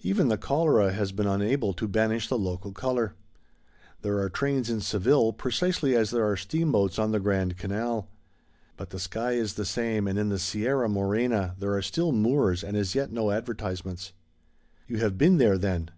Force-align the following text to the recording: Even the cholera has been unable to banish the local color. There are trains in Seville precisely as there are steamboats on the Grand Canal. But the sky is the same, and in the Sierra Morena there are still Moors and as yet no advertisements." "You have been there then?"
Even 0.00 0.26
the 0.26 0.36
cholera 0.36 0.92
has 0.92 1.12
been 1.12 1.28
unable 1.28 1.72
to 1.72 1.86
banish 1.86 2.26
the 2.28 2.36
local 2.36 2.72
color. 2.72 3.14
There 4.02 4.18
are 4.18 4.28
trains 4.28 4.68
in 4.68 4.80
Seville 4.80 5.32
precisely 5.32 5.94
as 5.94 6.10
there 6.10 6.28
are 6.28 6.36
steamboats 6.36 6.98
on 6.98 7.12
the 7.12 7.20
Grand 7.20 7.56
Canal. 7.56 8.08
But 8.76 8.90
the 8.90 8.98
sky 8.98 9.34
is 9.34 9.54
the 9.54 9.64
same, 9.64 10.08
and 10.08 10.18
in 10.18 10.28
the 10.28 10.40
Sierra 10.40 10.88
Morena 10.88 11.54
there 11.56 11.76
are 11.76 11.82
still 11.82 12.10
Moors 12.10 12.64
and 12.64 12.76
as 12.76 12.96
yet 12.96 13.12
no 13.12 13.30
advertisements." 13.30 14.12
"You 14.88 14.96
have 14.98 15.16
been 15.16 15.36
there 15.38 15.56
then?" 15.56 15.90